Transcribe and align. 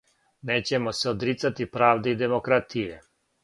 Нећемо 0.49 0.93
се 1.01 1.11
одрицати 1.11 1.69
правде 1.77 2.17
и 2.17 2.21
демократије. 2.25 3.01